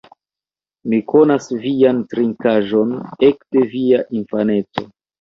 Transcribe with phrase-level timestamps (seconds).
[0.93, 2.99] Mi konas vian trinkaĵon
[3.31, 4.91] ekde via infaneco